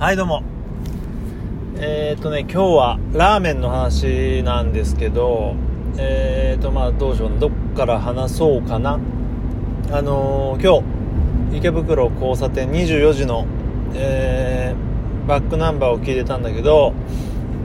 [0.00, 0.42] はいどうも。
[1.76, 5.54] えっ、ー、とね今日はラーメンの話なんですけど
[5.98, 8.98] えっ、ー、とまあどうしようどっから話そうかな。
[9.92, 10.82] あのー、今
[11.50, 13.44] 日池袋交差点24時の、
[13.92, 16.94] えー、バックナンバーを聞いてたんだけど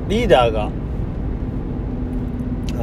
[0.09, 0.70] リーダーが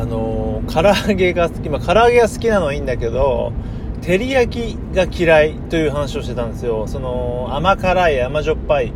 [0.00, 3.52] あの唐揚げが好き、まあ、唐揚げが好きなのはいいんだけど
[4.00, 6.86] 照り焼きが嫌いという話をしてたんですよ。
[6.86, 8.94] その甘辛い甘じょっぱい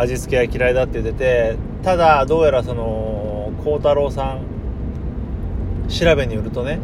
[0.00, 6.78] 味付けが嫌いだって言っててただどうやらその孝太郎さん調べによるとね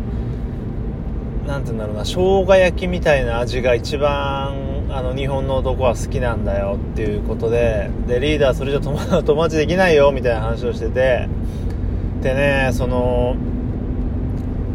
[1.47, 8.80] 何て言うんだろうな生姜焼きみたいな味が一番あの日本の男は好きなんだよっていうことででリーダーそれじゃ
[9.23, 11.28] 友達できないよみたいな話をしてて
[12.23, 13.37] でねその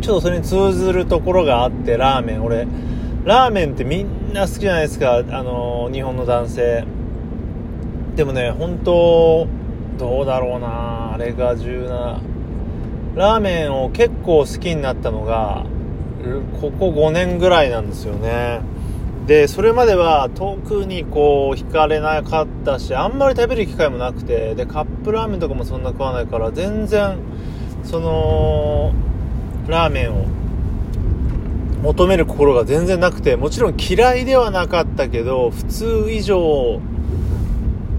[0.01, 2.43] ちょっとそれに通ずるところがあってラーメン。
[2.43, 2.67] 俺
[3.23, 6.83] ラーメンってみんな好きじゃないですかあの日本の男性。
[8.15, 9.47] でもね、本当
[9.97, 12.19] どうだろうなあれが17、
[13.15, 15.65] ラーメンを結構好きになったのが、
[16.59, 18.61] ここ5年ぐらいなんですよね。
[19.27, 27.17] で、それまでは特にこう、惹かれなかったし、あんまり食べる機会もなくて、で、カップラーメンとかもそんな食わないから、全然、
[27.83, 28.93] その、
[29.67, 30.25] ラーメンを
[31.83, 36.81] 求める心が全然なくて、もちろん嫌いではなかったけど、普通以上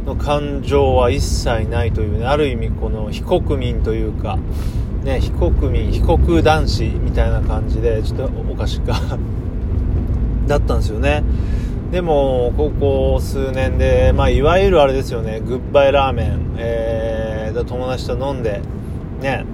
[0.07, 4.39] の感情は一切ないというね、ある意味この非国民というか、
[5.05, 8.95] ね、非国民、非国男子みたいな感じで、ちょっとおかしか
[10.47, 11.23] だったんですよね。
[11.91, 18.61] でも、ここ数年で、まあ、いわゆるあれですよね、グッバイラーメン、えー、友達と飲んで、
[19.21, 19.45] ね、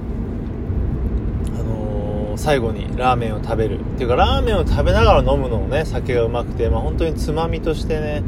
[1.58, 3.80] あのー、最後にラーメンを食べる。
[3.80, 8.22] っていうか、ラーメンを食べながら飲むのもね、酒がうまくて、まあ、本当につまみとしてね、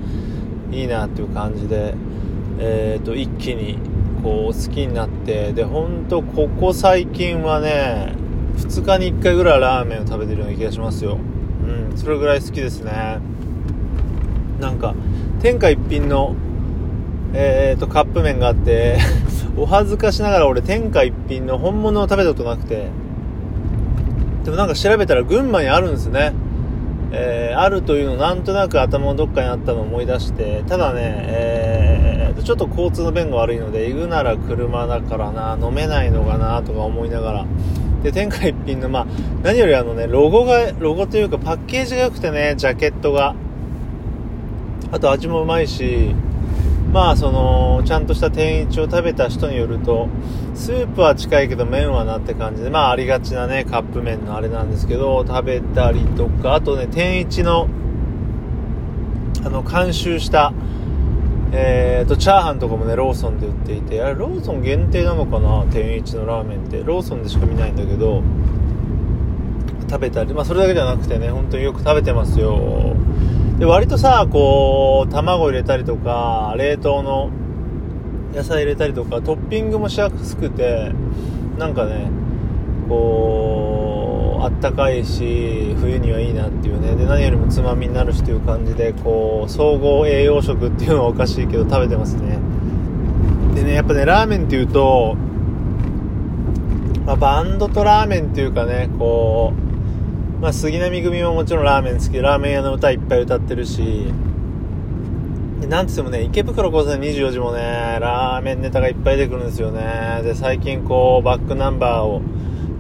[0.70, 1.94] いいなっていう感じで、
[2.58, 3.78] えーと、一気に
[4.22, 8.14] こう好きになってで本当ここ最近はね
[8.56, 11.18] 2日に1回ぐらいラーメンを食べてるような気がしますよ。
[11.66, 13.18] うんそれぐらい好きですね。
[14.60, 14.94] なんか
[15.40, 16.34] 天下一品の
[17.32, 18.98] えーとカップ麺があって
[19.56, 22.88] お恥ずかしながら俺天下一品の本物を食べたことなくて。
[24.44, 26.32] でもなんか調べたら群馬にあるんですね。
[27.12, 37.46] えー、あるというのなんとなく頭のどっかにあったのを思い出してただね、えー、ちょっと交通の便が悪いので行くなら車だからな飲めないのかなとか思いながら。
[38.02, 39.06] で天下一品のまあ
[39.42, 43.34] 何よりあのねロゴがロゴというかパッケージが良くてねジャケットが。
[44.92, 46.16] あと味もうまいし
[46.92, 50.08] まあそのちゃんとした天一を食べた人によると
[50.54, 57.68] スープは近いけど麺はなって感じでまあありがちなねカップ麺のあれなんですけど食べたりとかあとね天一の
[59.44, 60.52] あの監修した
[61.52, 65.64] えーとチャーハンとかもねローソンで売っていてあれローソン限定なのかな？
[65.72, 66.82] 天一のラーメンって。
[66.82, 68.22] ローソンでしか見ないんだけど
[69.88, 72.94] 食べたりまあそれだけじゃなくてね本当によく食べてますよ。
[73.60, 77.30] で割とさこう卵入れたりとか冷凍の
[78.34, 80.92] 野菜入れたりとかトッピングもしやすくて
[81.58, 82.10] なんかね
[82.88, 86.96] こうあったかいし冬にはいいなっていうね。
[86.96, 92.38] で何よりもつまみになるしという感じでこう総合栄養食っていうのはおかしいけど食べてますね。
[93.54, 95.16] でねやっぱねラーメンっていうと、
[97.04, 99.60] まあ、バンドとラーメンっていうかねこう
[100.40, 104.10] まあ、杉並組ももちろんラーメン好きラーメン屋の歌いっぱい歌ってるし
[105.68, 110.20] なんつってもね池袋交差点24時もねラーメンネタがいっぱい出てくるんですよね。
[110.22, 112.22] で最近こうバックナンバーを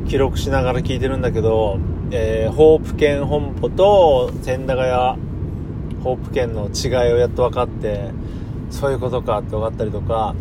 [0.08, 1.78] 記録しながら聞いてるんだけど、
[2.10, 8.10] えー、ホープ県本舗と千駄ヶ谷ホープ県の違いをやっと分かって
[8.70, 10.34] そういうことかって分かったりとか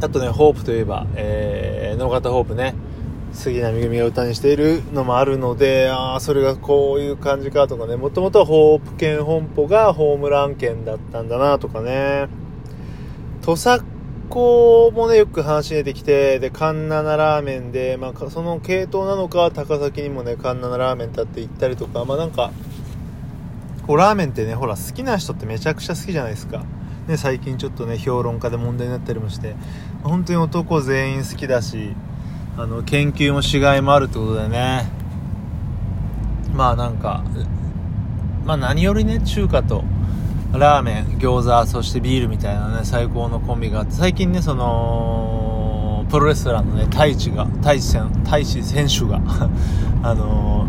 [0.00, 2.74] あとねホープといえば、えー、野方ホープね。
[3.32, 12.28] 杉並組が歌にしているのもあるので、ああ、それがこういう感じかとかね、もともとはホープ県本舗がホームラン県だったんだなとかね、
[13.42, 13.82] 土佐
[14.28, 22.52] 子もね、よく話に出てきて、で、カンナナラーメンで、まあ、その系統なのか、高崎にもね、カンナナラーメンだって言ったりとか、まあなんか、
[23.86, 26.64] こうラーメンってね、ほら、好きな人ってめちゃくちゃ好きじゃないですか。
[27.08, 29.56] ね、最近ちょっとね、評論家で問題になったりもして、
[30.04, 31.94] 本当に男全員好きだし、
[32.62, 34.84] あの研究もしがいもあるってことでね。
[36.54, 37.24] まあなんか
[38.44, 39.82] まあ何よりね中華と
[40.52, 49.22] ラーメン餃子そしてビールみたいなね最高のコンビがあって最近ねそのプロレスラーのね太一が太一選太一選手が
[50.04, 50.66] あの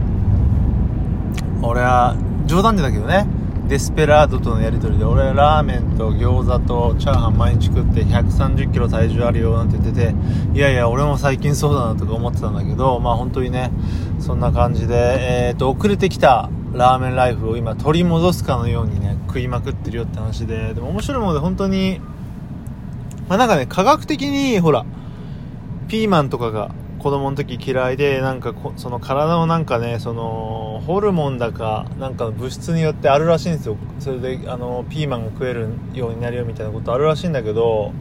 [1.62, 2.16] ー、俺は
[2.46, 3.28] 冗談でだけどね
[3.72, 10.14] デスペラードとのやり取りで俺ラーメンと餃子とチャーハン毎日食って130キロ体重あるよなんて言ってて
[10.54, 13.72] いやいや俺も最近そうだなとか思ってたんだけどまあ本当にね
[14.20, 14.96] そんな感じで、
[15.48, 22.02] えー、と遅れてきたラーメンライフを今取り戻すかのようにね食いまくってるよって話ででも面白いもので本当に
[23.30, 24.86] まあなんかね科学的にほら
[25.88, 33.76] ピーマンとかが子供の時嫌いでなんかその体のなんかねそのホルモンだかなんかの物質によってあるらしいんですよ。
[34.00, 37.92] それであのピーマンが食えるようになるよみたいなことあるらしいんだけど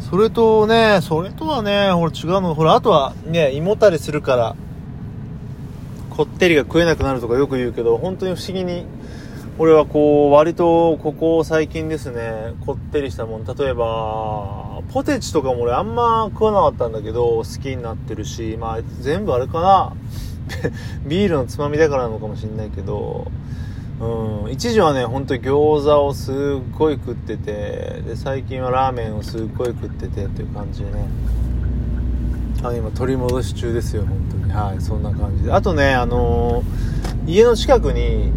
[0.00, 2.54] それとねそれとはねほら違うの。
[2.54, 4.54] ほらあとはね胃もたれするから
[6.10, 8.84] こってりが食えなくなるとかよく言うけど本当に不思議に
[9.58, 19.92] 俺はこう割とここ最近ですねこってりしたもの例えばポテチとかも俺あんま食わなかったんだけど好きになってるしまあ全部あれかな。
[21.04, 23.26] ビールのつまみだからなのかもしんないけど
[24.44, 24.52] うん。
[24.52, 26.34] 一時はねほんと餃子をすっ
[26.78, 31.08] ごい食っててで最近はラーメンをすっごい食っててっていう感じでね。
[32.62, 34.52] あの今取り戻し中ですよ本当に。
[34.52, 35.52] はいそんな感じで。
[35.52, 38.30] あとねあのー、家の近くに、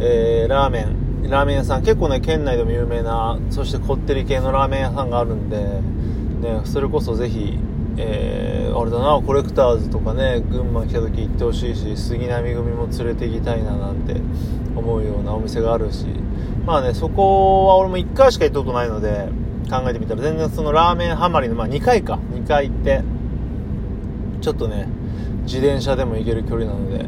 [0.00, 1.30] えー、ラーメン。
[1.30, 1.82] ラーメン屋さん。
[1.82, 7.58] 結構ね県内でも有名なそしてこってり系のラーメン屋さんがあるんで、ね、それこそぜひ
[7.96, 14.14] えー、あれだなコレクターズとかね群馬来た時行ってほしいし杉並組も連れて行きたいななんて
[14.76, 16.06] 思うようなお店があるし。
[16.66, 19.28] まあねそこは俺も1回しか行ったことないので
[19.70, 22.18] 考えてみたら全然そのラーメンハマりの、まあ、2回か。
[22.32, 23.02] 2回行って
[24.40, 24.88] ちょっとね
[25.44, 27.06] 自転車でも行ける距離なので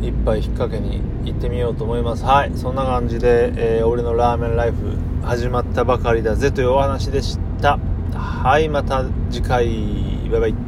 [0.00, 2.24] 一杯引っ掛けに行ってみようと思います。
[2.24, 4.76] はいそんな感じで、えー、俺のラーメンライフ
[5.22, 7.78] 始まったばかりだぜというお話でした。
[8.14, 9.66] はいまた次回。
[10.30, 10.67] バイバイ。